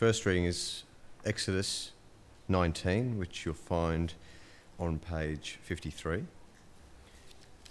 [0.00, 0.84] first reading is
[1.26, 1.92] Exodus
[2.48, 4.14] 19, which you'll find
[4.78, 6.24] on page 53.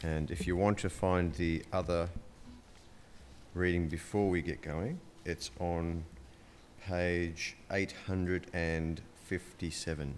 [0.04, 2.10] And if you want to find the other
[3.55, 6.04] reading before we get going, it's on
[6.86, 10.14] page 857.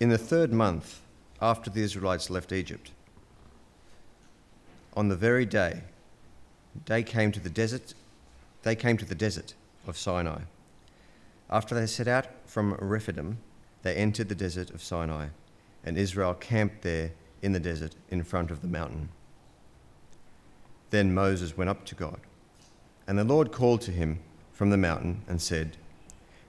[0.00, 1.00] In the third month
[1.40, 2.92] after the Israelites left Egypt,
[4.94, 5.82] on the very day
[6.86, 7.94] they came to the desert,
[8.62, 9.54] they came to the desert
[9.88, 10.42] of Sinai.
[11.50, 13.38] After they set out from Rephidim,
[13.82, 15.28] they entered the desert of Sinai,
[15.84, 17.10] and Israel camped there
[17.42, 19.08] in the desert in front of the mountain.
[20.90, 22.20] Then Moses went up to God,
[23.08, 24.20] and the Lord called to him
[24.52, 25.76] from the mountain and said,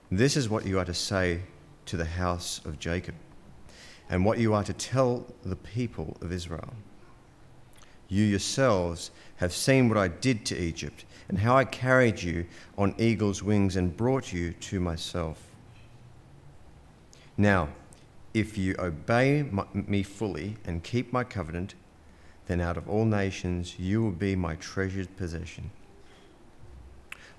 [0.08, 1.42] This is what you are to say
[1.86, 3.14] to the house of Jacob,
[4.10, 6.74] and what you are to tell the people of Israel.
[8.08, 12.44] You yourselves have seen what I did to Egypt, and how I carried you
[12.76, 15.40] on eagle's wings and brought you to myself.
[17.38, 17.68] Now,
[18.34, 21.76] if you obey my, me fully and keep my covenant,
[22.48, 25.70] then out of all nations you will be my treasured possession.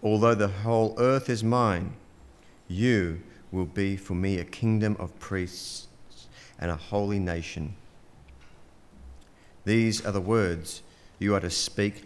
[0.02, 1.94] Although the whole earth is mine,
[2.70, 5.88] you will be for me a kingdom of priests
[6.62, 7.76] and a holy nation.
[9.66, 10.84] These are the words
[11.20, 12.06] you are to speak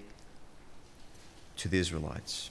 [1.58, 2.50] to the Israelites.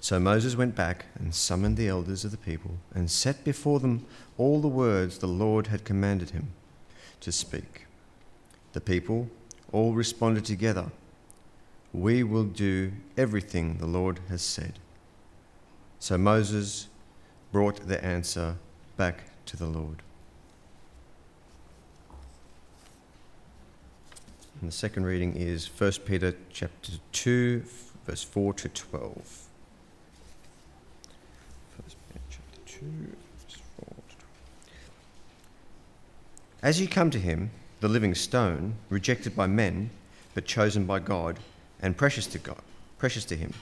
[0.00, 4.06] So Moses went back and summoned the elders of the people and set before them
[4.36, 6.48] all the words the Lord had commanded him
[7.20, 7.86] to speak.
[8.72, 9.28] The people
[9.72, 10.86] all responded together,
[11.92, 14.78] We will do everything the Lord has said.
[15.98, 16.88] So Moses
[17.50, 18.56] brought the answer
[18.96, 20.02] back to the Lord.
[24.60, 27.62] And the second reading is 1 Peter chapter 2,
[28.04, 29.14] verse 4 to 12.
[29.14, 29.22] 1
[32.08, 34.26] Peter chapter 2, verse 4 to 12.
[36.60, 39.90] As you come to him, the living stone, rejected by men,
[40.34, 41.38] but chosen by God,
[41.80, 42.60] and precious to God,
[42.98, 43.52] precious to him,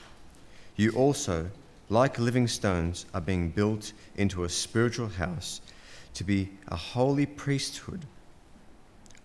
[0.77, 1.51] you also,
[1.91, 5.61] like living stones, are being built into a spiritual house
[6.15, 8.07] to be a holy priesthood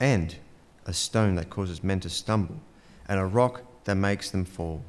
[0.00, 0.36] and
[0.86, 2.56] a stone that causes men to stumble,
[3.08, 4.82] and a rock that makes them fall.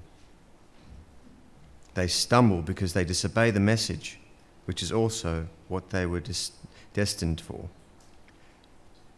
[1.93, 4.19] They stumble because they disobey the message,
[4.65, 6.21] which is also what they were
[6.94, 7.69] destined for.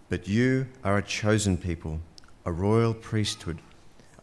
[0.09, 1.99] But you are a chosen people,
[2.45, 3.59] a royal priesthood,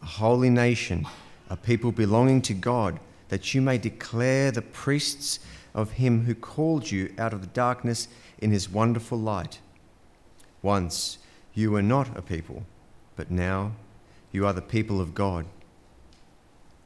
[0.01, 1.05] a holy nation,
[1.49, 2.99] a people belonging to God,
[3.29, 5.39] that you may declare the priests
[5.73, 8.07] of Him who called you out of the darkness
[8.39, 9.59] in His wonderful light.
[10.61, 11.17] Once
[11.55, 12.63] you were not a people,
[13.15, 13.71] but now
[14.31, 15.45] you are the people of God.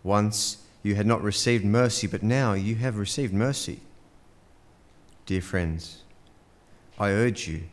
[0.03, 3.79] Once you had not received mercy, but now you have received mercy.
[5.25, 6.03] Dear friends,
[6.97, 7.63] I urge you,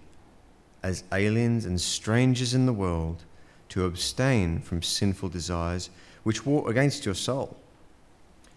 [0.82, 3.24] as aliens and strangers in the world,
[3.68, 5.90] to abstain from sinful desires
[6.22, 7.56] which war against your soul.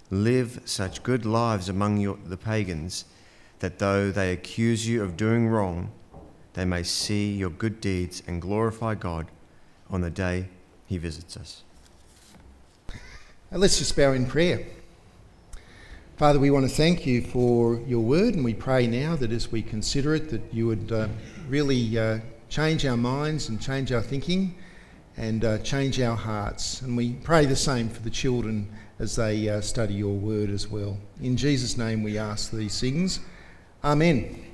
[0.09, 3.06] Live such good lives among your, the pagans
[3.59, 5.91] that though they accuse you of doing wrong,
[6.59, 9.27] they may see your good deeds and glorify God
[9.89, 10.49] on the day
[10.87, 11.63] He visits us.
[13.49, 14.65] Now let's just bow in prayer.
[16.17, 19.49] Father, we want to thank you for your word, and we pray now that as
[19.49, 21.07] we consider it, that you would uh,
[21.47, 22.19] really uh,
[22.50, 24.53] change our minds and change our thinking
[25.15, 26.81] and uh, change our hearts.
[26.81, 28.69] And we pray the same for the children
[29.00, 30.97] as they uh, study your word as well.
[31.21, 33.21] In Jesus' name we ask these things.
[33.81, 34.49] Amen.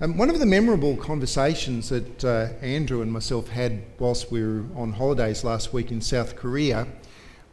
[0.00, 4.64] Um, one of the memorable conversations that uh, Andrew and myself had whilst we were
[4.74, 6.88] on holidays last week in South Korea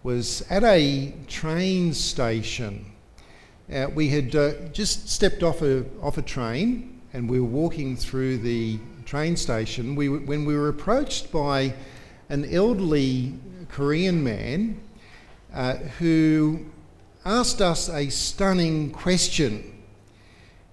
[0.01, 2.93] was at a train station.
[3.71, 7.95] Uh, we had uh, just stepped off a, off a train and we were walking
[7.95, 11.71] through the train station we, when we were approached by
[12.29, 13.35] an elderly
[13.69, 14.81] Korean man
[15.53, 16.65] uh, who
[17.23, 19.80] asked us a stunning question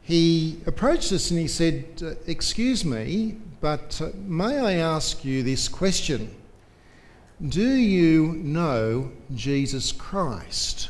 [0.09, 5.43] he approached us and he said, uh, Excuse me, but uh, may I ask you
[5.43, 6.35] this question?
[7.47, 10.89] Do you know Jesus Christ?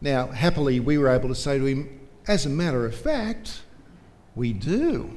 [0.00, 3.60] Now, happily, we were able to say to him, As a matter of fact,
[4.34, 5.14] we do.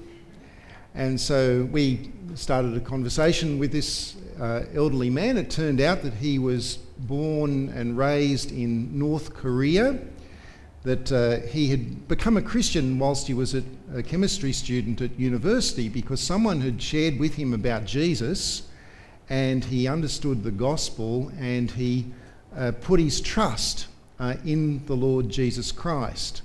[0.95, 5.37] And so we started a conversation with this uh, elderly man.
[5.37, 9.97] It turned out that he was born and raised in North Korea
[10.83, 13.63] that uh, he had become a Christian whilst he was a,
[14.03, 18.63] chemistry student at university because someone had shared with him about Jesus
[19.29, 22.07] and he understood the gospel and he
[22.57, 23.85] uh, put his trust
[24.19, 26.41] uh, in the Lord Jesus Christ.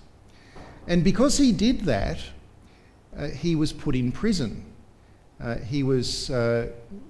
[0.87, 2.19] And because he did that,
[3.17, 4.64] uh, he was put in prison.
[5.40, 6.69] Uh, he was uh,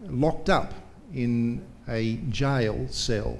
[0.09, 0.73] locked up
[1.13, 3.39] in a jail cell.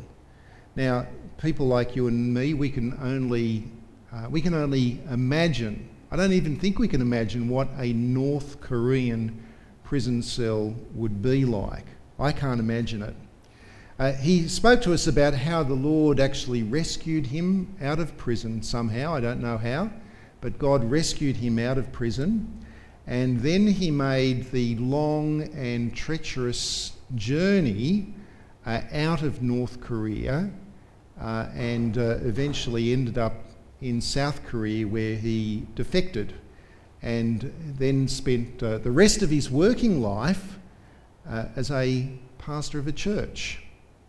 [0.77, 1.07] Now,
[1.39, 3.65] people like you and me, we can only
[4.13, 8.61] uh, we can only imagine, I don't even think we can imagine what a North
[8.61, 9.43] Korean
[9.85, 11.87] prison cell would be like.
[12.19, 13.15] I can't imagine it.
[13.99, 18.63] Uh, he spoke to us about how the Lord actually rescued him out of prison
[18.63, 19.13] somehow.
[19.13, 19.91] I don't know how,
[20.41, 22.65] but God rescued him out of prison.
[23.07, 28.15] And then he made the long and treacherous journey
[28.65, 30.51] uh, out of North Korea
[31.21, 33.35] uh, and uh, eventually ended up
[33.81, 36.35] in South Korea where he defected
[37.03, 40.59] and then spent uh, the rest of his working life
[41.29, 42.09] uh, as a
[42.39, 43.63] pastor of a church,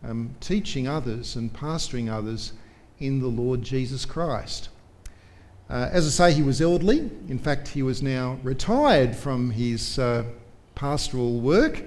[0.03, 2.53] um, teaching others and pastoring others
[2.99, 4.69] in the Lord Jesus Christ.
[5.69, 6.99] Uh, as I say, he was elderly.
[7.27, 10.23] In fact, he was now retired from his uh,
[10.73, 11.83] pastoral work,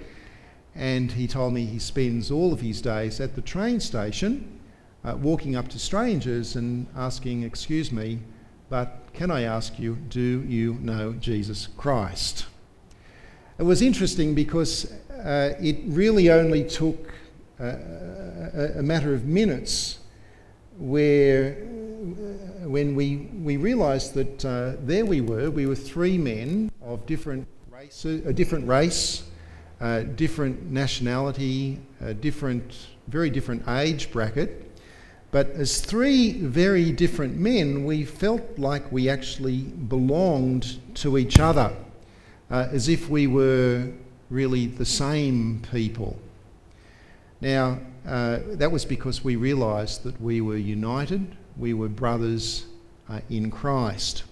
[0.76, 4.60] and he told me he spends all of his days at the train station
[5.04, 8.20] uh, walking up to strangers and asking, Excuse me,
[8.68, 12.46] but can I ask you, do you know Jesus Christ?
[13.58, 17.12] It was interesting because uh, it really only took
[17.60, 17.76] uh,
[18.54, 19.98] a, a, matter of minutes
[20.78, 26.72] where uh, when we, we realised that uh, there we were, we were three men
[26.80, 29.24] of different races, a different race,
[29.80, 31.78] uh, different nationality,
[32.20, 34.71] different, very different age bracket,
[35.32, 41.74] but as three very different men, we felt like we actually belonged to each other,
[42.50, 43.90] uh, as if we were
[44.28, 46.18] really the same people.
[47.40, 52.66] Now, uh, that was because we realised that we were united, we were brothers
[53.08, 54.24] uh, in Christ.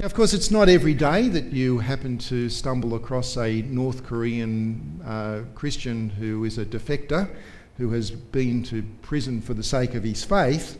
[0.00, 4.04] Now, of course, it's not every day that you happen to stumble across a North
[4.04, 7.30] Korean uh, Christian who is a defector
[7.78, 10.78] who has been to prison for the sake of his faith,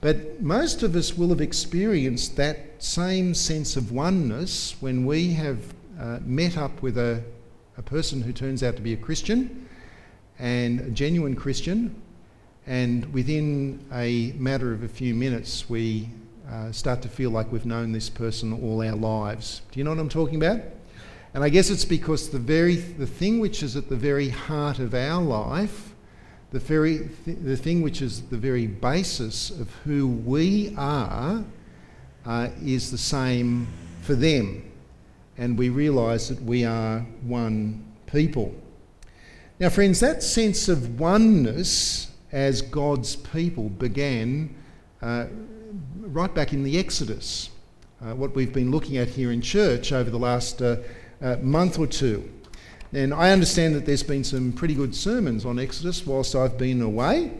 [0.00, 5.74] but most of us will have experienced that same sense of oneness when we have
[5.98, 7.22] uh, met up with a,
[7.76, 9.68] a person who turns out to be a Christian
[10.38, 12.00] and a genuine Christian,
[12.66, 16.08] and within a matter of a few minutes, we
[16.48, 19.62] uh, start to feel like we've known this person all our lives.
[19.72, 20.60] Do you know what I'm talking about?
[21.34, 24.78] And I guess it's because the very the thing which is at the very heart
[24.78, 25.92] of our life
[26.50, 31.44] the very th- the thing which is the very basis of who we are
[32.24, 33.66] uh, is the same
[34.02, 34.62] for them,
[35.36, 38.54] and we realise that we are one people.
[39.60, 44.54] Now, friends, that sense of oneness as God's people began
[45.02, 45.26] uh,
[46.00, 47.50] right back in the Exodus,
[48.00, 50.76] uh, what we've been looking at here in church over the last uh,
[51.20, 52.30] uh, month or two.
[52.92, 56.80] And I understand that there's been some pretty good sermons on Exodus whilst I've been
[56.80, 57.32] away.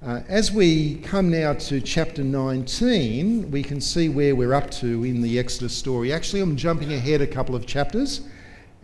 [0.00, 5.02] Uh, as we come now to chapter 19, we can see where we're up to
[5.02, 6.12] in the Exodus story.
[6.12, 8.20] Actually, I'm jumping ahead a couple of chapters,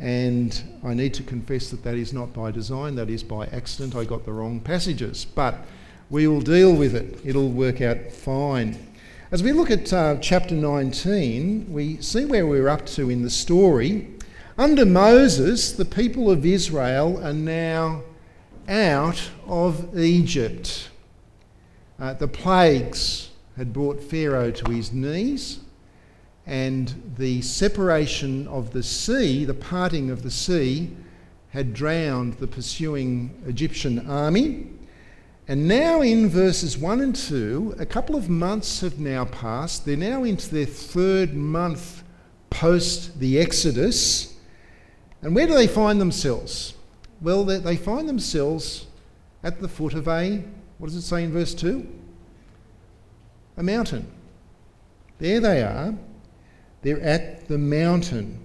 [0.01, 3.95] and I need to confess that that is not by design, that is by accident.
[3.95, 5.55] I got the wrong passages, but
[6.11, 7.21] we will deal with it.
[7.25, 8.77] It'll work out fine.
[9.31, 13.31] As we look at uh, chapter 19, we see where we're up to in the
[13.31, 14.09] story.
[14.59, 18.03] Under Moses, the people of Israel are now
[18.69, 20.91] out of Egypt.
[21.99, 25.61] Uh, the plagues had brought Pharaoh to his knees,
[26.47, 30.91] and the separation of the sea, the parting of the sea,
[31.49, 34.67] had drowned the pursuing Egyptian army.
[35.49, 39.87] And now, in verses 1 and 2, a couple of months have now passed.
[39.87, 42.05] They're now into their third month
[42.51, 44.32] post the Exodus.
[45.23, 46.75] And where do they find themselves?
[47.21, 48.87] Well, they find themselves
[49.45, 50.43] at the foot of a,
[50.79, 51.87] what does it say in verse 2?
[53.57, 54.11] A mountain.
[55.19, 55.95] There they are,
[56.83, 58.41] They're at the mountain.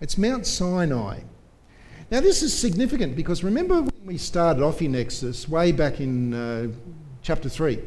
[0.00, 1.20] It's Mount Sinai.
[2.10, 6.34] Now, this is significant because remember when we started off in Exodus, way back in
[6.34, 6.68] uh,
[7.20, 7.78] chapter 3,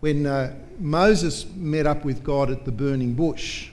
[0.00, 3.70] when uh, Moses met up with God at the burning bush.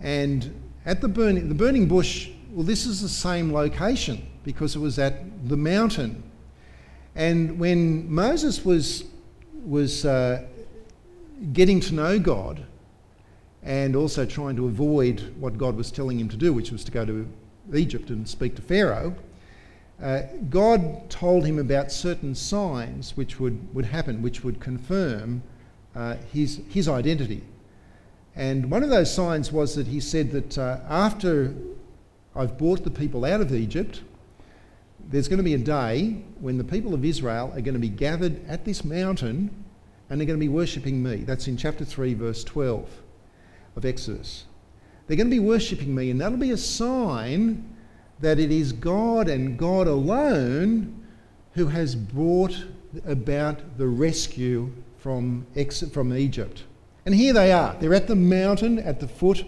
[0.00, 0.52] And
[0.86, 4.98] at the burning, the burning bush, well, this is the same location because it was
[4.98, 6.22] at the mountain.
[7.14, 9.04] And when Moses was,
[9.64, 10.46] was uh,
[11.52, 12.64] getting to know God
[13.62, 16.92] and also trying to avoid what God was telling him to do, which was to
[16.92, 17.28] go to
[17.74, 19.14] Egypt and speak to Pharaoh,
[20.02, 25.42] uh, God told him about certain signs which would, would happen, which would confirm
[25.94, 27.42] uh, his, his identity.
[28.40, 31.52] And one of those signs was that he said that uh, after
[32.34, 34.00] I've brought the people out of Egypt,
[35.10, 37.90] there's going to be a day when the people of Israel are going to be
[37.90, 39.50] gathered at this mountain
[40.08, 41.16] and they're going to be worshipping me.
[41.16, 42.88] That's in chapter 3, verse 12
[43.76, 44.46] of Exodus.
[45.06, 47.76] They're going to be worshipping me, and that'll be a sign
[48.20, 51.04] that it is God and God alone
[51.52, 52.56] who has brought
[53.04, 55.46] about the rescue from,
[55.92, 56.64] from Egypt.
[57.06, 57.76] And here they are.
[57.80, 59.44] They're at the mountain at the foot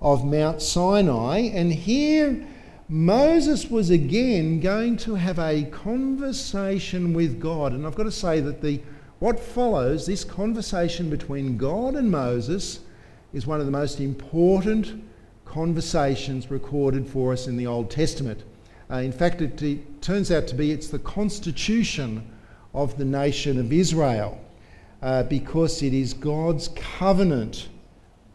[0.00, 2.46] of Mount Sinai, and here
[2.88, 7.72] Moses was again going to have a conversation with God.
[7.72, 8.80] And I've got to say that the
[9.20, 12.80] what follows, this conversation between God and Moses,
[13.32, 15.04] is one of the most important
[15.44, 18.42] conversations recorded for us in the Old Testament.
[18.90, 22.28] Uh, in fact, it, it, turns out to be it's the constitution
[22.72, 24.40] of the nation of Israel
[25.02, 27.68] uh, because it is God's covenant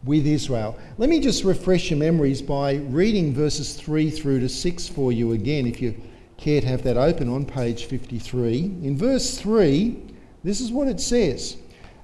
[0.04, 0.78] with Israel.
[0.98, 5.32] Let me just refresh your memories by reading verses 3 through to 6 for you
[5.32, 6.00] again, if you
[6.36, 8.58] care to have that open on page 53.
[8.82, 10.00] In verse 3,
[10.44, 11.56] this is what it says.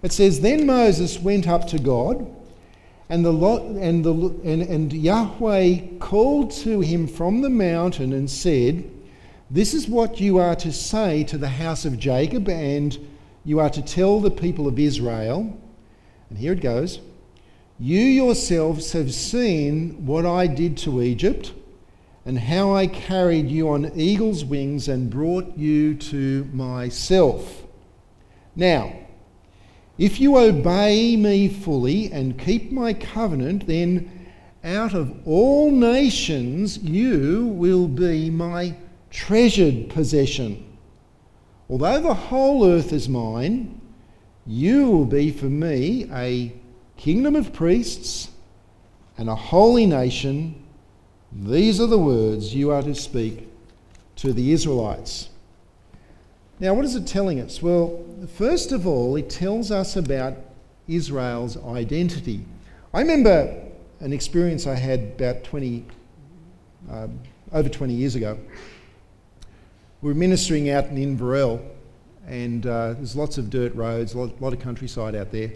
[0.02, 2.26] It says, Then Moses went up to God
[3.08, 8.90] and, the, and, the, and, and Yahweh called to him from the mountain and said,
[9.50, 12.98] This is what you are to say to the house of Jacob, and
[13.44, 15.58] you are to tell the people of Israel.
[16.30, 17.00] And here it goes
[17.78, 21.52] You yourselves have seen what I did to Egypt,
[22.24, 27.64] and how I carried you on eagle's wings and brought you to myself.
[28.54, 28.94] Now,
[29.98, 34.10] if you obey me fully and keep my covenant, then
[34.64, 38.76] out of all nations you will be my
[39.10, 40.71] treasured possession.
[41.72, 43.80] Although the whole earth is mine,
[44.46, 46.52] you will be for me a
[46.98, 48.30] kingdom of priests
[49.16, 50.62] and a holy nation.
[51.32, 53.48] These are the words you are to speak
[54.16, 55.30] to the Israelites.
[56.60, 57.62] Now, what is it telling us?
[57.62, 60.34] Well, first of all, it tells us about
[60.88, 62.44] Israel's identity.
[62.92, 63.62] I remember
[64.00, 65.86] an experience I had about 20,
[66.90, 67.08] uh,
[67.50, 68.38] over 20 years ago.
[70.02, 71.62] We were ministering out in Inverell,
[72.26, 75.52] and uh, there's lots of dirt roads, a lot, lot of countryside out there.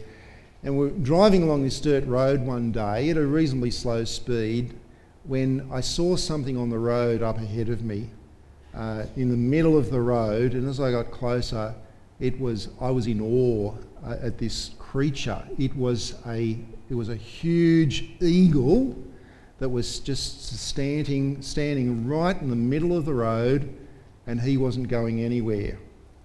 [0.63, 4.75] And we're driving along this dirt road one day at a reasonably slow speed
[5.25, 8.09] when I saw something on the road up ahead of me
[8.73, 11.75] uh, in the middle of the road, and as I got closer,
[12.21, 13.75] it was I was in awe
[14.07, 15.43] uh, at this creature.
[15.59, 16.57] It was a
[16.89, 18.97] it was a huge eagle
[19.59, 23.77] that was just standing standing right in the middle of the road,
[24.27, 25.79] and he wasn't going anywhere.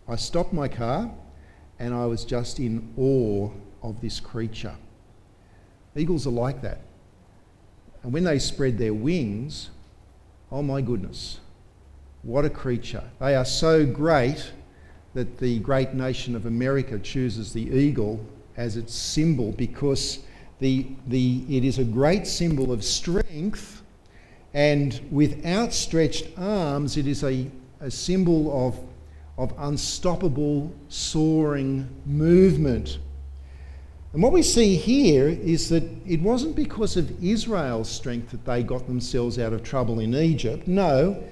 [0.08, 1.12] I stopped my car,
[1.80, 3.50] and I was just in awe
[3.84, 4.76] of this creature.
[5.96, 6.82] Eagles are like that,
[8.04, 9.70] and when they spread their wings,
[10.52, 11.40] oh my goodness
[12.24, 13.04] what a creature.
[13.20, 14.52] They are so great
[15.14, 18.24] that the great nation of America chooses the eagle
[18.58, 20.20] as its symbol because
[20.60, 23.82] the, the, it is a great symbol of strength,
[24.54, 27.50] and with outstretched arms, it is a,
[27.82, 28.80] a symbol of,
[29.38, 33.00] of unstoppable soaring movement.
[34.14, 38.62] And what we see here is that it wasn't because of Israel's strength that they
[38.62, 40.68] got themselves out of trouble in Egypt.
[40.68, 41.24] No,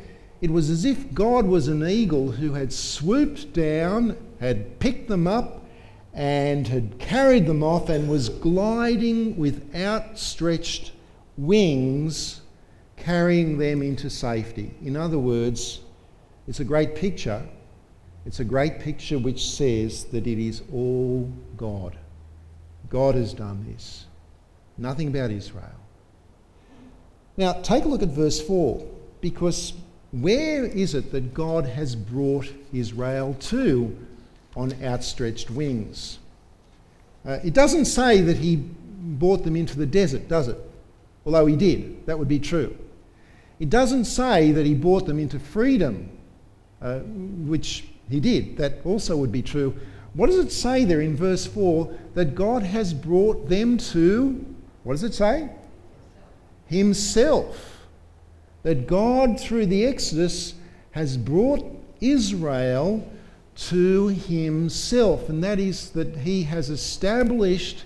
[0.41, 5.27] it was as if God was an eagle who had swooped down, had picked them
[5.27, 5.65] up,
[6.13, 10.93] and had carried them off and was gliding with outstretched
[11.37, 12.41] wings,
[12.95, 14.73] carrying them into safety.
[14.83, 15.81] In other words,
[16.49, 17.47] it's a great picture.
[18.25, 21.95] It's a great picture which says that it is all God.
[22.89, 24.07] God has done this.
[24.75, 25.79] Nothing about Israel.
[27.37, 28.83] Now, take a look at verse 4,
[29.21, 29.73] because
[30.11, 33.95] where is it that God has brought Israel to
[34.55, 36.17] on outstretched wings?
[37.27, 40.57] Uh, it doesn't say that he brought them into the desert, does it?
[41.27, 42.75] Although he did, that would be true.
[43.59, 46.09] It doesn't say that he brought them into freedom,
[46.81, 48.57] uh, which he did.
[48.57, 49.75] That also would be true.
[50.13, 51.93] What does it say there in verse 4?
[52.15, 54.45] That God has brought them to,
[54.83, 55.49] what does it say?
[56.67, 57.87] Himself.
[58.63, 60.55] That God, through the Exodus,
[60.91, 61.65] has brought
[62.01, 63.07] Israel
[63.55, 65.29] to Himself.
[65.29, 67.85] And that is that He has established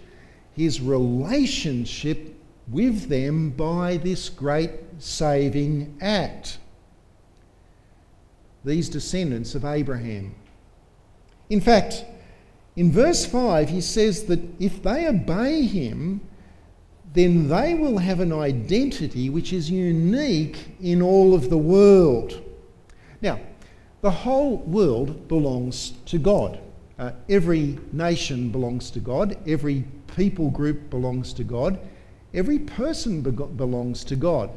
[0.55, 2.35] His relationship
[2.69, 6.59] with them by this great saving act.
[8.63, 10.35] These descendants of Abraham.
[11.49, 12.05] In fact,
[12.75, 16.21] in verse 5, he says that if they obey him,
[17.13, 22.41] then they will have an identity which is unique in all of the world.
[23.21, 23.39] Now,
[24.01, 26.59] the whole world belongs to God.
[26.97, 29.37] Uh, every nation belongs to God.
[29.47, 31.79] Every people group belongs to God.
[32.33, 34.49] Every person be- belongs to God.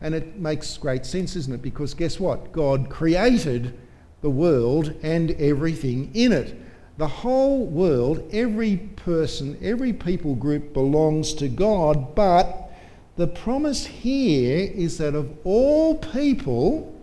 [0.00, 1.62] And it makes great sense, isn't it?
[1.62, 2.52] Because guess what?
[2.52, 3.78] God created
[4.20, 6.56] the world and everything in it.
[6.98, 12.72] The whole world, every person, every people group belongs to God, but
[13.16, 16.94] the promise here is that of all people,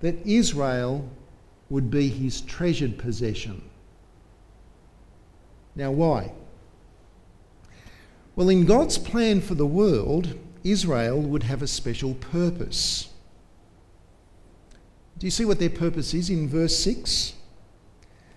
[0.00, 1.08] that Israel
[1.68, 3.62] would be his treasured possession.
[5.76, 6.32] Now, why?
[8.34, 13.08] Well, in God's plan for the world, Israel would have a special purpose.
[15.18, 17.34] Do you see what their purpose is in verse 6?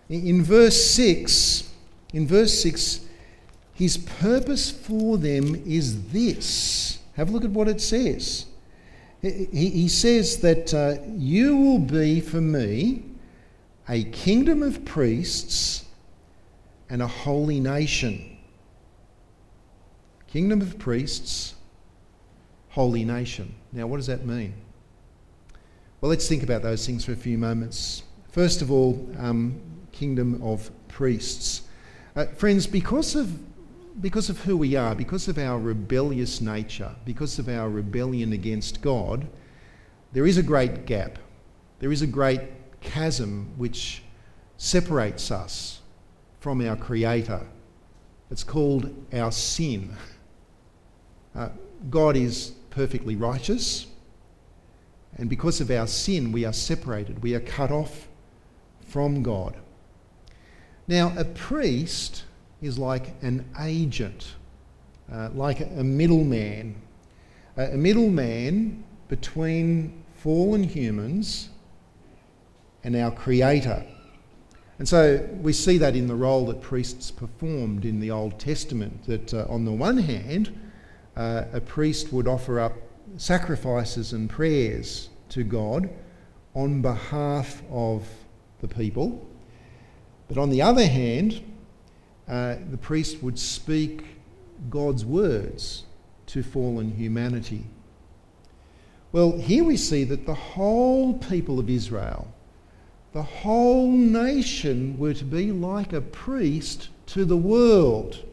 [0.09, 1.71] In verse 6,
[2.13, 3.01] in verse 6,
[3.73, 6.99] his purpose for them is this.
[7.15, 8.45] Have a look at what it says.
[9.21, 13.03] He, says that uh, you will be for me
[13.87, 15.85] a kingdom of priests
[16.89, 18.37] and a holy nation.
[20.27, 21.55] Kingdom of priests,
[22.73, 23.53] holy nation.
[23.71, 24.55] Now, what does that mean?
[26.01, 28.01] Well, let's think about those things for a few moments.
[28.31, 31.61] First of all, um, kingdom of priests.
[32.15, 33.31] Uh, friends, because of,
[34.01, 38.81] because of who we are, because of our rebellious nature, because of our rebellion against
[38.81, 39.27] God,
[40.11, 41.19] there is a great gap.
[41.77, 42.41] There is a great
[42.81, 44.01] chasm which
[44.57, 45.81] separates us
[46.39, 47.45] from our Creator.
[48.31, 49.95] It's called our sin.
[51.35, 51.49] Uh,
[51.91, 53.85] God is perfectly righteous,
[55.17, 58.07] and because of our sin, we are separated, we are cut off
[58.87, 59.55] from God.
[60.87, 62.23] Now, a priest
[62.63, 64.33] is like an agent,
[65.11, 66.75] uh, like a middleman,
[67.57, 71.49] a middleman between fallen humans
[72.83, 73.85] and our Creator.
[74.79, 79.05] And so we see that in the role that priests performed in the Old Testament,
[79.05, 80.59] that uh, on the one hand,
[81.15, 82.73] uh, a priest would offer up
[83.17, 85.89] sacrifices and prayers to God
[86.55, 88.07] on behalf of
[88.61, 89.25] the people.
[90.27, 91.43] But on the other hand,
[92.27, 94.03] uh, the priest would speak
[94.69, 95.83] God's words
[96.27, 97.65] to fallen humanity.
[99.11, 102.33] Well, here we see that the whole people of Israel,
[103.11, 108.23] the whole nation, were to be like a priest to the world.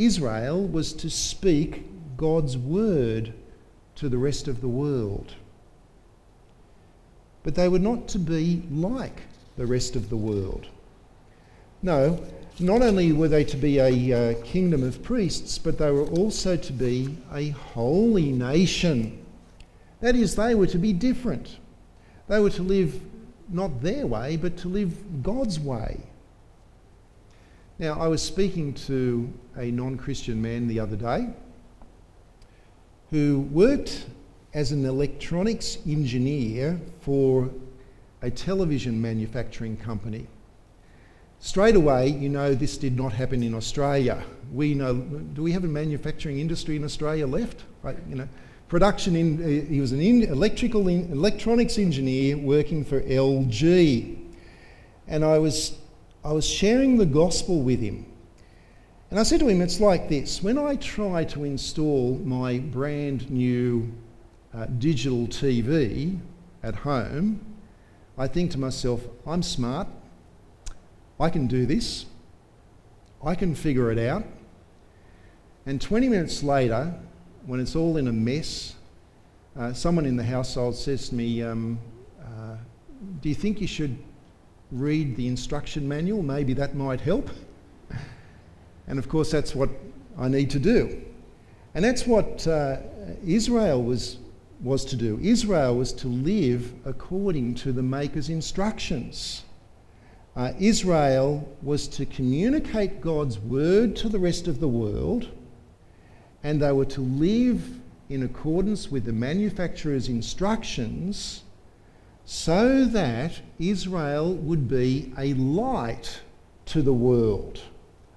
[0.00, 1.84] Israel was to speak
[2.16, 3.34] God's word
[3.96, 5.34] to the rest of the world.
[7.42, 9.22] But they were not to be like
[9.56, 10.68] the rest of the world.
[11.82, 12.24] No,
[12.58, 16.56] not only were they to be a uh, kingdom of priests, but they were also
[16.56, 19.24] to be a holy nation.
[20.00, 21.58] That is, they were to be different.
[22.26, 23.00] They were to live
[23.50, 26.00] not their way, but to live God's way.
[27.78, 31.28] Now, I was speaking to a non Christian man the other day
[33.10, 34.06] who worked
[34.54, 37.50] as an electronics engineer for
[38.22, 40.26] a television manufacturing company.
[41.40, 44.22] Straight away, you know this did not happen in Australia.
[44.52, 47.64] We know, do we have a manufacturing industry in Australia left?
[47.82, 48.28] Right, you know,
[48.68, 54.18] production in, uh, he was an in, electrical in, electronics engineer working for LG.
[55.08, 55.78] And I was,
[56.24, 58.06] I was sharing the gospel with him.
[59.10, 63.28] And I said to him, it's like this when I try to install my brand
[63.28, 63.92] new
[64.54, 66.18] uh, digital TV
[66.62, 67.44] at home,
[68.16, 69.88] I think to myself, I'm smart,
[71.18, 72.06] I can do this,
[73.24, 74.24] I can figure it out.
[75.66, 76.94] And 20 minutes later,
[77.46, 78.76] when it's all in a mess,
[79.58, 81.80] uh, someone in the household says to me, um,
[82.22, 82.56] uh,
[83.20, 83.98] Do you think you should
[84.70, 86.22] read the instruction manual?
[86.22, 87.28] Maybe that might help.
[88.86, 89.70] And of course, that's what
[90.18, 91.02] I need to do.
[91.74, 92.78] And that's what uh,
[93.24, 94.18] Israel was,
[94.62, 95.18] was to do.
[95.22, 99.44] Israel was to live according to the Maker's instructions.
[100.36, 105.28] Uh, Israel was to communicate God's word to the rest of the world,
[106.42, 111.42] and they were to live in accordance with the manufacturer's instructions
[112.24, 116.20] so that Israel would be a light
[116.66, 117.60] to the world,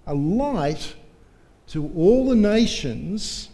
[0.05, 0.95] a light
[1.67, 3.49] to all the nations,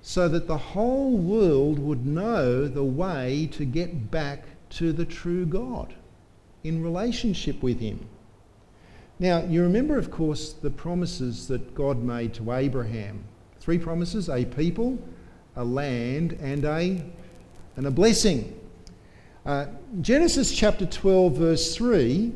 [0.00, 5.46] so that the whole world would know the way to get back to the true
[5.46, 5.94] God
[6.64, 8.06] in relationship with Him.
[9.18, 13.24] Now, you remember, of course, the promises that God made to Abraham
[13.60, 14.98] three promises a people,
[15.54, 17.00] a land, and a,
[17.76, 18.58] and a blessing.
[19.46, 19.66] Uh,
[20.00, 22.32] Genesis chapter 12, verse 3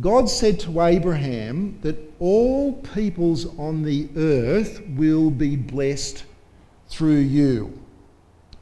[0.00, 6.24] God said to Abraham that all peoples on the earth will be blessed
[6.88, 7.78] through you,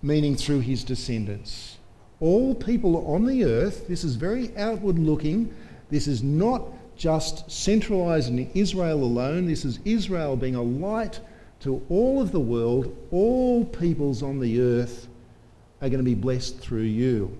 [0.02, 1.78] meaning through his descendants.
[2.20, 5.54] All people on the earth, this is very outward looking,
[5.90, 6.66] this is not
[6.96, 11.18] just centralised in Israel alone, this is Israel being a light
[11.60, 12.94] to all of the world.
[13.10, 15.08] All peoples on the earth
[15.80, 17.36] are going to be blessed through you.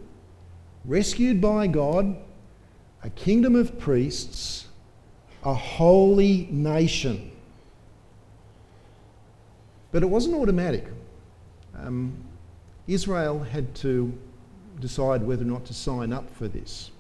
[0.85, 2.17] Rescued by God,
[3.03, 4.67] a kingdom of priests,
[5.45, 7.31] a holy nation.
[9.91, 10.87] But it wasn't automatic.
[11.77, 12.15] Um,
[12.87, 14.13] Israel had to
[14.81, 16.91] decide whether or not to sign up for this.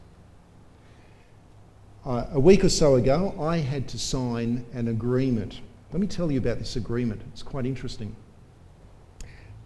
[2.04, 5.60] Uh, a week or so ago, I had to sign an agreement.
[5.92, 7.22] Let me tell you about this agreement.
[7.32, 8.16] It's quite interesting.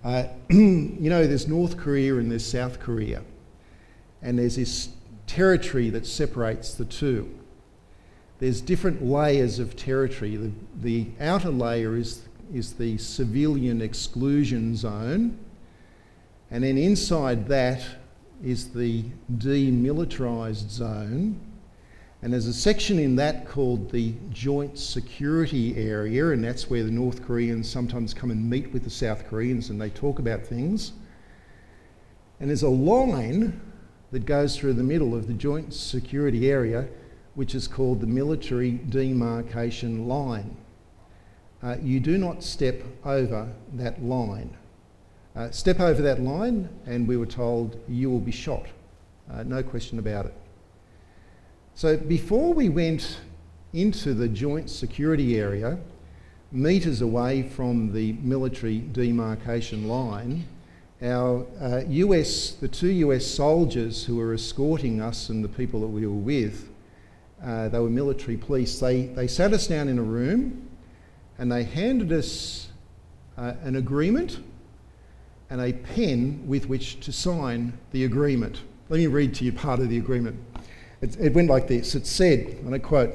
[0.04, 3.22] Uh, you know, there's North Korea and there's South Korea,
[4.20, 4.90] and there's this
[5.26, 7.32] territory that separates the two.
[8.38, 10.36] There's different layers of territory.
[10.36, 15.38] The, the outer layer is, is the civilian exclusion zone,
[16.50, 17.82] and then inside that
[18.44, 19.04] is the
[19.38, 21.40] demilitarised zone.
[22.22, 26.90] And there's a section in that called the Joint Security Area, and that's where the
[26.90, 30.92] North Koreans sometimes come and meet with the South Koreans and they talk about things.
[32.40, 33.60] And there's a line
[34.12, 36.88] that goes through the middle of the Joint Security Area,
[37.34, 40.56] which is called the Military Demarcation Line.
[41.62, 44.56] Uh, you do not step over that line.
[45.34, 48.66] Uh, step over that line, and we were told you will be shot.
[49.30, 50.34] Uh, no question about it.
[51.74, 53.18] So before we went
[53.72, 55.78] into the joint security area,
[56.52, 60.46] metres away from the military demarcation line,
[61.02, 65.88] our uh, US, the two US soldiers who were escorting us and the people that
[65.88, 66.70] we were with,
[67.44, 70.68] uh, they were military police, they, they sat us down in a room
[71.38, 72.68] and they handed us
[73.36, 74.40] uh, an agreement
[75.50, 78.62] and a pen with which to sign the agreement.
[78.88, 80.40] Let me read to you part of the agreement.
[81.02, 83.12] It, it went like this it said, and I quote,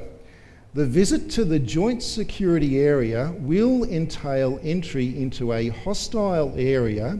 [0.74, 7.18] the visit to the joint security area will entail entry into a hostile area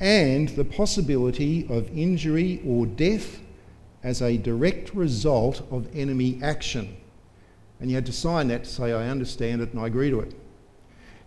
[0.00, 3.40] and the possibility of injury or death
[4.02, 6.96] as a direct result of enemy action.
[7.80, 10.20] And you had to sign that to say, I understand it and I agree to
[10.20, 10.34] it.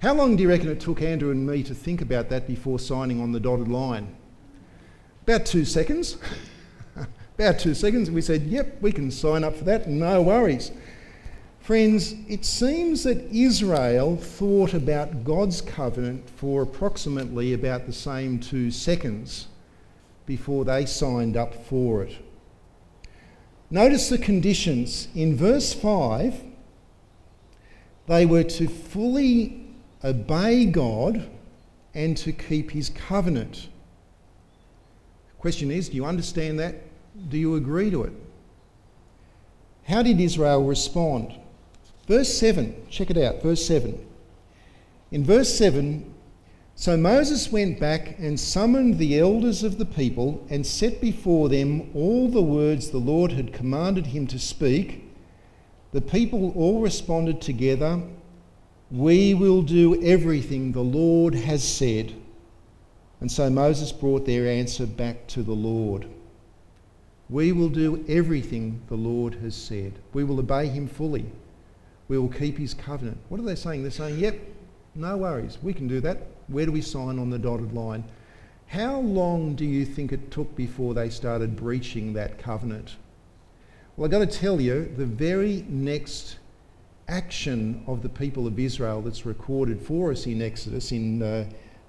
[0.01, 2.79] How long do you reckon it took Andrew and me to think about that before
[2.79, 4.15] signing on the dotted line?
[5.23, 6.17] About two seconds.
[7.35, 10.71] About two seconds, we said, Yep, we can sign up for that, no worries.
[11.71, 18.71] Friends, it seems that Israel thought about God's covenant for approximately about the same two
[18.71, 19.47] seconds
[20.25, 22.17] before they signed up for it.
[23.69, 25.07] Notice the conditions.
[25.15, 26.41] In verse 5,
[28.05, 29.65] they were to fully
[30.03, 31.29] obey God
[31.93, 33.69] and to keep his covenant.
[35.29, 36.81] The question is do you understand that?
[37.29, 38.13] Do you agree to it?
[39.85, 41.37] How did Israel respond?
[42.11, 43.97] Verse 7, check it out, verse 7.
[45.11, 46.13] In verse 7,
[46.75, 51.89] so Moses went back and summoned the elders of the people and set before them
[51.95, 55.09] all the words the Lord had commanded him to speak.
[55.93, 58.01] The people all responded together
[58.91, 62.13] we will do everything the Lord has said.
[63.21, 66.09] And so Moses brought their answer back to the Lord.
[67.29, 69.93] We will do everything the Lord has said.
[70.11, 71.31] We will obey him fully.
[72.11, 73.19] We will keep his covenant.
[73.29, 73.83] What are they saying?
[73.83, 74.37] They're saying, yep,
[74.95, 76.27] no worries, we can do that.
[76.47, 78.03] Where do we sign on the dotted line?
[78.67, 82.97] How long do you think it took before they started breaching that covenant?
[83.95, 86.39] Well, I've got to tell you, the very next
[87.07, 91.45] action of the people of Israel that's recorded for us in Exodus in uh,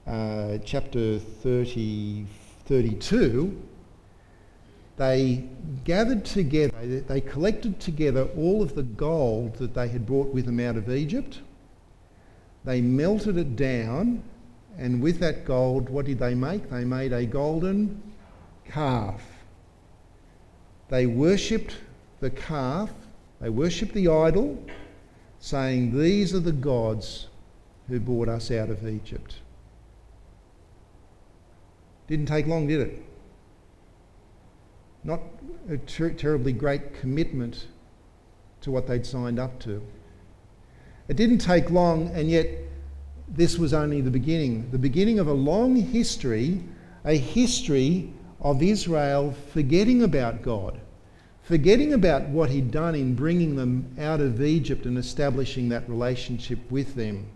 [0.06, 2.26] uh, chapter 30,
[2.66, 3.60] 32,
[4.96, 5.48] they
[5.84, 10.60] gathered together, they collected together all of the gold that they had brought with them
[10.60, 11.40] out of Egypt.
[12.64, 14.22] They melted it down,
[14.78, 16.70] and with that gold, what did they make?
[16.70, 18.02] They made a golden
[18.64, 19.22] calf.
[20.88, 21.76] They worshipped
[22.20, 22.90] the calf,
[23.40, 24.62] they worshipped the idol,
[25.40, 27.28] saying, These are the gods
[27.88, 29.40] who brought us out of Egypt.
[32.06, 33.02] Didn't take long, did it?
[35.04, 35.20] Not
[35.68, 37.66] a ter- terribly great commitment
[38.60, 39.82] to what they'd signed up to.
[41.08, 42.46] It didn't take long, and yet
[43.28, 44.70] this was only the beginning.
[44.70, 46.62] The beginning of a long history,
[47.04, 50.80] a history of Israel forgetting about God,
[51.42, 56.58] forgetting about what He'd done in bringing them out of Egypt and establishing that relationship
[56.70, 57.26] with them,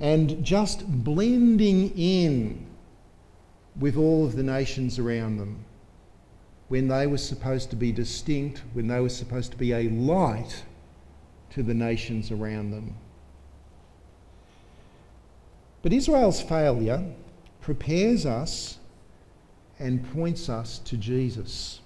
[0.00, 2.66] and just blending in
[3.78, 5.64] with all of the nations around them
[6.70, 10.62] when they were supposed to be distinct, when they were supposed to be a light
[11.50, 12.94] to the nations around them.
[15.82, 17.04] But Israel's failure
[17.60, 18.78] prepares us
[19.80, 21.80] and points us to Jesus.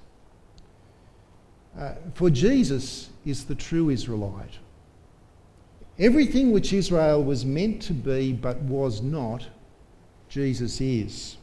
[1.78, 4.58] Uh, for Jesus is the true Israelite.
[5.98, 9.46] Everything which Israel was meant to be but was not,
[10.28, 11.38] Jesus is.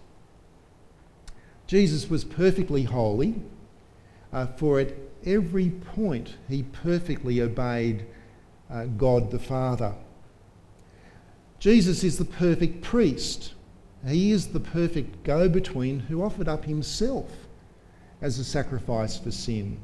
[1.71, 3.41] Jesus was perfectly holy,
[4.34, 4.91] uh, for at
[5.25, 8.05] every point he perfectly obeyed
[8.69, 9.95] uh, God the Father.
[11.60, 13.53] Jesus is the perfect priest.
[14.05, 17.31] He is the perfect go between who offered up himself
[18.19, 19.79] as a sacrifice for sin,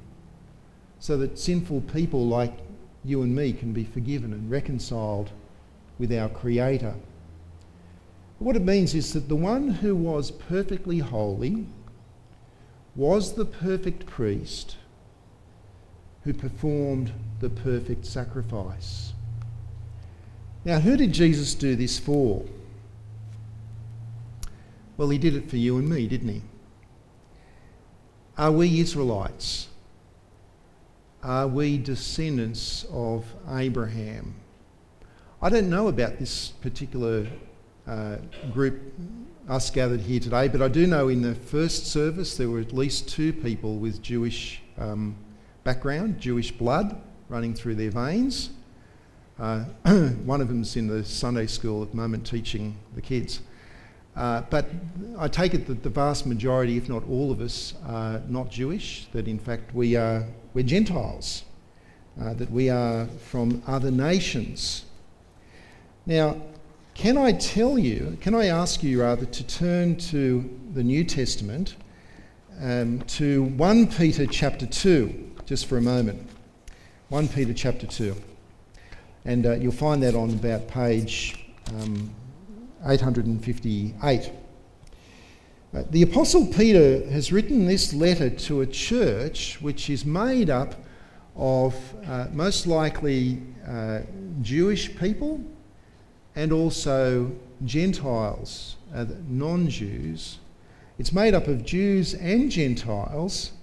[0.99, 2.57] so that sinful people like
[3.05, 5.31] you and me can be forgiven and reconciled
[5.99, 6.95] with our Creator.
[8.39, 11.65] What it means is that the one who was perfectly holy
[12.97, 14.75] was the perfect priest
[16.23, 19.13] who performed the perfect sacrifice.
[20.65, 22.43] Now, who did Jesus do this for?
[24.97, 26.41] Well, he did it for you and me, didn't he?
[28.35, 29.67] Are we Israelites?
[31.21, 34.35] Are we descendants of Abraham?
[35.39, 37.27] I don't know about this particular
[37.87, 38.17] uh,
[38.51, 38.79] group
[39.49, 42.73] us gathered here today, but I do know in the first service there were at
[42.73, 45.15] least two people with Jewish um,
[45.63, 48.49] background, Jewish blood running through their veins.
[49.39, 49.63] Uh,
[50.25, 53.39] one of them's in the Sunday school at the moment teaching the kids.
[54.17, 54.67] Uh, but
[55.17, 59.07] I take it that the vast majority, if not all of us, are not Jewish,
[59.13, 61.43] that in fact we are, we're Gentiles,
[62.19, 64.85] uh, that we are from other nations.
[66.07, 66.41] Now,
[66.97, 71.75] can I tell you, can I ask you rather to turn to the New Testament
[72.59, 76.27] um, to 1 Peter chapter 2, just for a moment.
[77.09, 78.15] 1 Peter chapter 2.
[79.25, 82.09] And uh, you'll find that on about page um,
[82.83, 84.31] 858.
[85.75, 90.73] Uh, the Apostle Peter has written this letter to a church which is made up
[91.35, 91.75] of
[92.07, 93.99] uh, most likely uh,
[94.41, 95.43] Jewish people
[96.37, 97.31] and also
[97.65, 100.37] Gentiles, uh, non Jews.
[100.99, 103.53] It's made up of Jews and Gentiles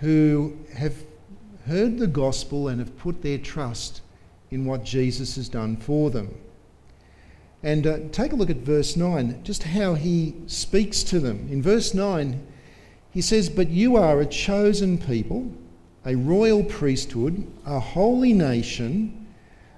[0.00, 1.04] who have
[1.66, 4.02] heard the gospel and have put their trust
[4.50, 6.34] in what Jesus has done for them.
[7.62, 11.48] And uh, take a look at verse 9, just how he speaks to them.
[11.48, 12.44] In verse 9,
[13.12, 15.52] he says, But you are a chosen people,
[16.04, 19.19] a royal priesthood, a holy nation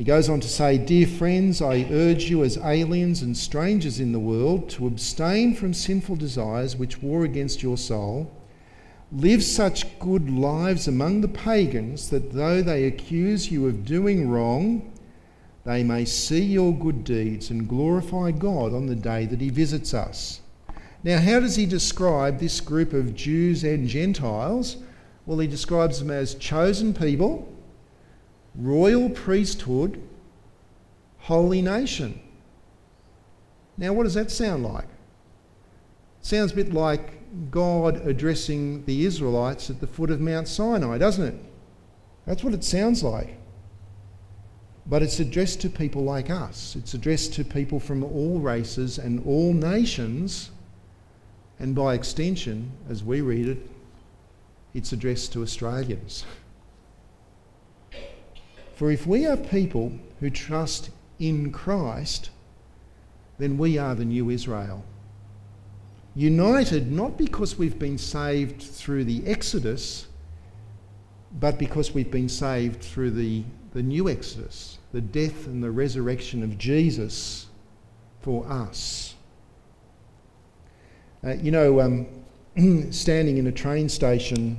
[0.00, 4.12] He goes on to say, Dear friends, I urge you as aliens and strangers in
[4.12, 8.32] the world to abstain from sinful desires which war against your soul.
[9.12, 14.90] Live such good lives among the pagans that though they accuse you of doing wrong,
[15.66, 19.92] they may see your good deeds and glorify God on the day that He visits
[19.92, 20.40] us.
[21.04, 24.78] Now, how does he describe this group of Jews and Gentiles?
[25.26, 27.49] Well, he describes them as chosen people
[28.54, 30.02] royal priesthood,
[31.18, 32.20] holy nation.
[33.76, 34.88] Now, what does that sound like?
[36.22, 41.24] Sounds a bit like God addressing the Israelites at the foot of Mount Sinai, doesn't
[41.24, 41.34] it?
[42.26, 43.36] That's what it sounds like.
[44.86, 46.76] But it's addressed to people like us.
[46.76, 50.50] It's addressed to people from all races and all nations.
[51.58, 53.70] And by extension, as we read it,
[54.74, 56.24] it's addressed to Australians.
[58.80, 60.88] For if we are people who trust
[61.18, 62.30] in Christ,
[63.36, 64.86] then we are the new Israel.
[66.14, 70.06] United not because we've been saved through the Exodus,
[71.38, 76.42] but because we've been saved through the, the new Exodus, the death and the resurrection
[76.42, 77.48] of Jesus
[78.22, 79.14] for us.
[81.22, 82.06] Uh, you know, um,
[82.90, 84.56] standing in a train station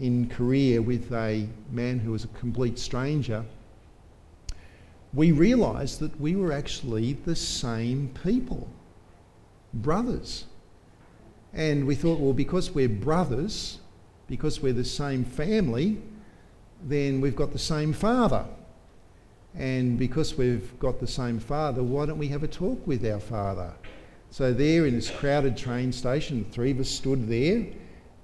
[0.00, 3.44] in Korea with a man who was a complete stranger,
[5.14, 8.68] we realised that we were actually the same people,
[9.74, 10.46] brothers.
[11.52, 13.78] And we thought, well, because we're brothers,
[14.26, 16.00] because we're the same family,
[16.82, 18.46] then we've got the same father.
[19.54, 23.20] And because we've got the same father, why don't we have a talk with our
[23.20, 23.74] father?
[24.30, 27.66] So, there in this crowded train station, the three of us stood there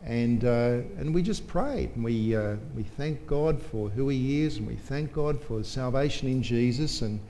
[0.04, 1.90] and, uh, and we just prayed.
[1.94, 5.62] And we, uh, we thank God for who He is and we thank God for
[5.62, 7.02] salvation in Jesus.
[7.02, 7.20] And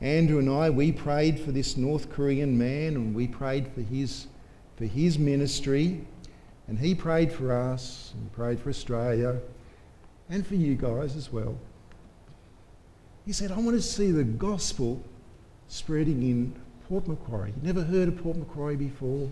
[0.00, 4.28] Andrew and I, we prayed for this North Korean man and we prayed for his,
[4.76, 6.04] for his ministry.
[6.68, 9.40] And he prayed for us and prayed for Australia
[10.28, 11.58] and for you guys as well.
[13.24, 15.02] He said, I want to see the gospel
[15.68, 16.54] spreading in
[16.88, 17.52] Port Macquarie.
[17.52, 19.30] He'd never heard of Port Macquarie before,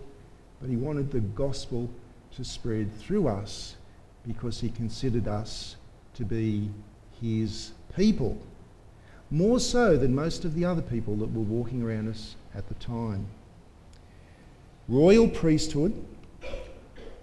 [0.61, 1.89] but he wanted the gospel
[2.37, 3.77] to spread through us
[4.27, 5.77] because he considered us
[6.15, 6.71] to be
[7.21, 8.39] his people.
[9.31, 12.75] More so than most of the other people that were walking around us at the
[12.75, 13.27] time.
[14.89, 16.05] Royal priesthood,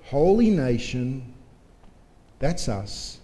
[0.06, 1.34] holy nation,
[2.40, 3.20] that's us.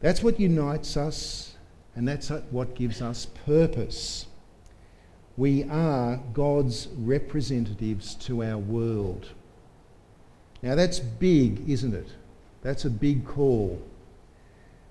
[0.00, 1.54] That's what unites us,
[1.94, 4.26] and that's what gives us purpose.
[5.36, 9.28] We are God's representatives to our world.
[10.62, 12.08] Now that's big, isn't it?
[12.62, 13.80] That's a big call.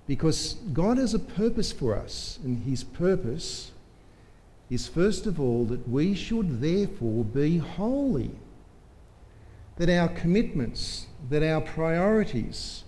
[0.08, 3.72] Because God has a purpose for us, and His purpose
[4.70, 8.32] is first of all that we should therefore be holy.
[9.78, 12.84] That our commitments, that our priorities,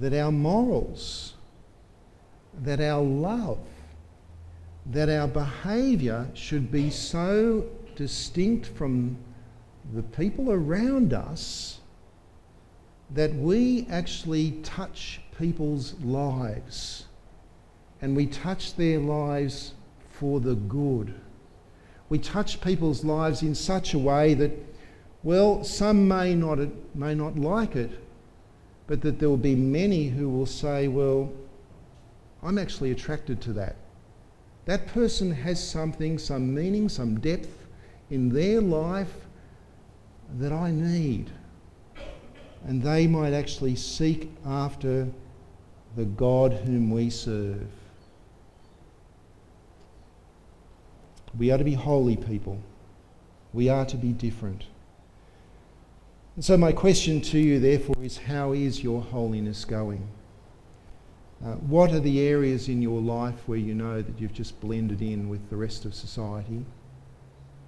[0.00, 1.34] that our morals,
[2.62, 3.60] that our love,
[4.86, 7.64] that our behaviour should be so
[7.96, 9.16] distinct from
[9.92, 11.80] the people around us
[13.10, 17.06] that we actually touch people's lives
[18.02, 19.72] and we touch their lives
[20.10, 21.14] for the good.
[22.10, 24.52] We touch people's lives in such a way that,
[25.22, 26.58] well, some may not,
[26.94, 27.90] may not like it,
[28.86, 31.32] but that there will be many who will say, well,
[32.42, 33.76] I'm actually attracted to that.
[34.66, 37.66] That person has something, some meaning, some depth
[38.10, 39.27] in their life
[40.36, 41.30] that I need.
[42.66, 45.08] And they might actually seek after
[45.96, 47.68] the God whom we serve.
[51.36, 52.60] We are to be holy people.
[53.52, 54.64] We are to be different.
[56.36, 60.06] And so, my question to you, therefore, is how is your holiness going?
[61.44, 65.00] Uh, what are the areas in your life where you know that you've just blended
[65.00, 66.64] in with the rest of society,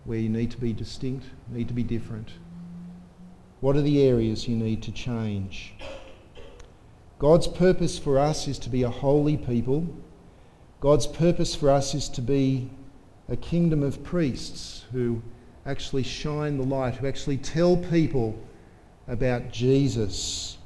[0.04, 2.30] where you need to be distinct, need to be different?
[3.60, 5.74] What are the areas you need to change?
[7.18, 9.86] God's purpose for us is to be a holy people.
[10.80, 12.70] God's purpose for us is to be
[13.28, 15.20] a kingdom of priests who
[15.66, 18.38] actually shine the light, who actually tell people
[19.06, 20.56] about Jesus.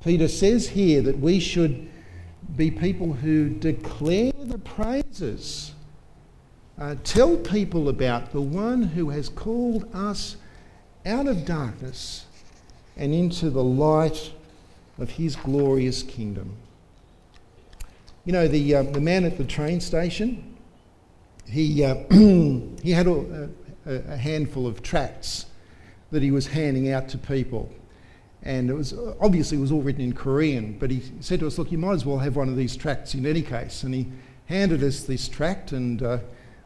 [0.00, 1.88] Peter says here that we should
[2.56, 5.72] be people who declare the praises,
[6.78, 10.36] uh, tell people about the one who has called us
[11.06, 12.26] out of darkness
[12.96, 14.32] and into the light
[14.98, 16.56] of his glorious kingdom.
[18.24, 20.56] You know, the, uh, the man at the train station,
[21.48, 21.94] he, uh,
[22.82, 23.48] he had a,
[23.86, 25.46] a, handful of tracts
[26.10, 27.72] that he was handing out to people.
[28.42, 31.58] And it was obviously it was all written in Korean, but he said to us,
[31.58, 33.82] Look, you might as well have one of these tracts in any case.
[33.82, 34.06] And he
[34.46, 36.18] handed us this tract, and uh,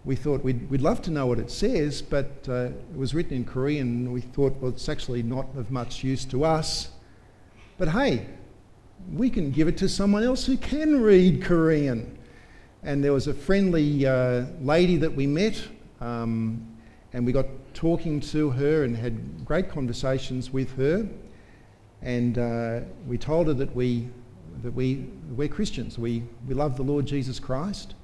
[0.04, 3.34] we thought we'd, we'd love to know what it says, but uh, it was written
[3.34, 6.90] in Korean, and we thought, well, it's actually not of much use to us.
[7.78, 8.26] But hey,
[9.12, 12.18] we can give it to someone else who can read Korean.
[12.82, 15.62] And there was a friendly uh, lady that we met,
[16.00, 16.66] um,
[17.14, 21.08] and we got talking to her and had great conversations with her.
[22.02, 24.08] And uh, we told her that we
[24.62, 25.98] that we we're Christians.
[25.98, 27.94] We we love the Lord Jesus Christ,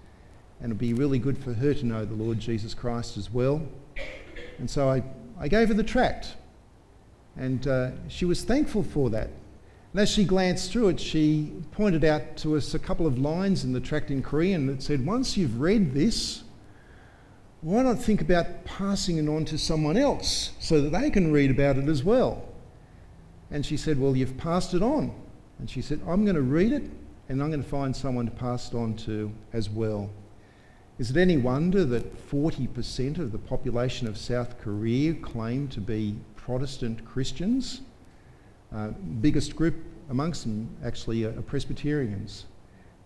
[0.60, 3.62] and it'd be really good for her to know the Lord Jesus Christ as well.
[4.58, 5.02] And so I,
[5.38, 6.36] I gave her the tract,
[7.36, 9.30] and uh, she was thankful for that.
[9.92, 13.64] And as she glanced through it, she pointed out to us a couple of lines
[13.64, 16.44] in the tract in Korean that said, Once you've read this,
[17.62, 21.50] why not think about passing it on to someone else so that they can read
[21.50, 22.46] about it as well?
[23.50, 25.12] And she said, Well, you've passed it on.
[25.58, 26.84] And she said, I'm going to read it
[27.28, 30.10] and I'm going to find someone to pass it on to as well.
[31.00, 36.14] Is it any wonder that 40% of the population of South Korea claim to be
[36.36, 37.80] Protestant Christians?
[38.70, 38.88] Uh,
[39.22, 39.76] biggest group
[40.10, 42.44] amongst them actually are Presbyterians.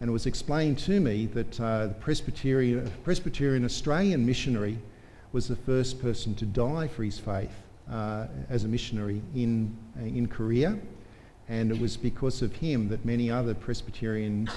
[0.01, 4.76] And it was explained to me that uh, the Presbyterian, Presbyterian Australian missionary
[5.30, 7.55] was the first person to die for his faith
[7.88, 10.76] uh, as a missionary in, uh, in Korea.
[11.49, 14.51] And it was because of him that many other Presbyterians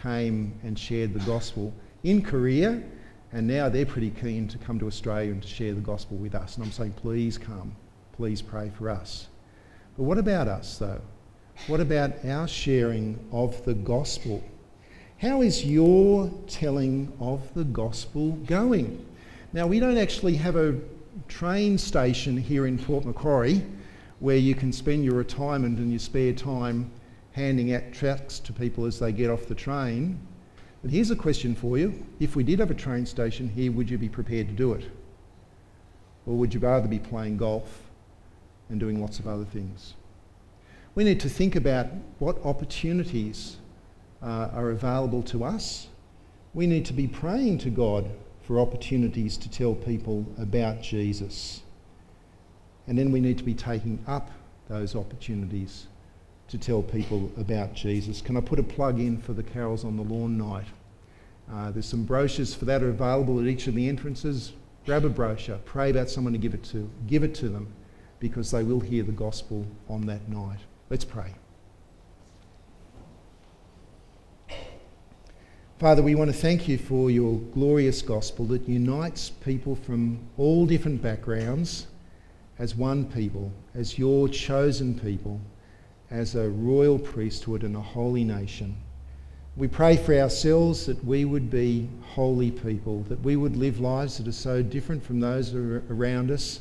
[0.00, 1.74] came and shared the gospel
[2.04, 2.82] in Korea.
[3.32, 6.36] And now they're pretty keen to come to Australia and to share the gospel with
[6.36, 6.56] us.
[6.56, 7.74] And I'm saying, please come,
[8.12, 9.26] please pray for us.
[9.96, 11.00] But what about us, though?
[11.66, 14.42] What about our sharing of the gospel?
[15.18, 19.04] How is your telling of the gospel going?
[19.52, 20.78] Now, we don't actually have a
[21.28, 23.64] train station here in Port Macquarie
[24.20, 26.90] where you can spend your retirement and your spare time
[27.32, 30.18] handing out tracts to people as they get off the train.
[30.84, 32.04] But here's a question for you.
[32.20, 34.84] If we did have a train station here, would you be prepared to do it?
[36.26, 37.84] Or would you rather be playing golf
[38.68, 39.94] and doing lots of other things?
[40.94, 41.86] We need to think about
[42.18, 43.56] what opportunities
[44.22, 45.88] uh, are available to us.
[46.52, 48.10] We need to be praying to God
[48.42, 51.62] for opportunities to tell people about Jesus.
[52.86, 54.30] And then we need to be taking up
[54.68, 55.86] those opportunities
[56.54, 58.22] to tell people about Jesus.
[58.22, 60.66] Can I put a plug in for the Carols on the Lawn night?
[61.52, 64.52] Uh, there's some brochures for that are available at each of the entrances.
[64.86, 67.74] Grab a brochure, pray about someone to give it to, give it to them
[68.20, 70.60] because they will hear the gospel on that night.
[70.90, 71.34] Let's pray.
[75.80, 80.66] Father, we want to thank you for your glorious gospel that unites people from all
[80.66, 81.88] different backgrounds
[82.60, 85.40] as one people, as your chosen people,
[86.14, 88.76] as a royal priesthood and a holy nation.
[89.56, 94.18] We pray for ourselves that we would be holy people, that we would live lives
[94.18, 96.60] that are so different from those around us,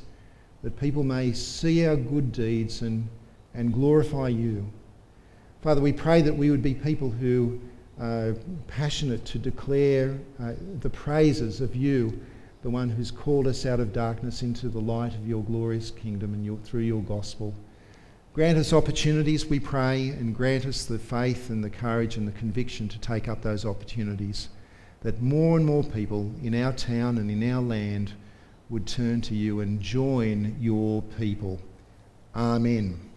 [0.63, 3.07] that people may see our good deeds and,
[3.53, 4.65] and glorify you.
[5.61, 7.61] Father, we pray that we would be people who
[8.01, 8.31] uh,
[8.67, 12.19] passionate to declare uh, the praises of you,
[12.63, 16.33] the one who's called us out of darkness into the light of your glorious kingdom
[16.33, 17.53] and your, through your gospel.
[18.33, 22.31] Grant us opportunities, we pray, and grant us the faith and the courage and the
[22.31, 24.49] conviction to take up those opportunities,
[25.01, 28.11] that more and more people in our town and in our land
[28.71, 31.59] would turn to you and join your people.
[32.35, 33.12] Amen.